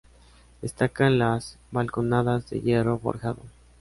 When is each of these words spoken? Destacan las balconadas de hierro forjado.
Destacan 0.63 1.19
las 1.19 1.59
balconadas 1.71 2.49
de 2.49 2.59
hierro 2.59 2.97
forjado. 2.97 3.41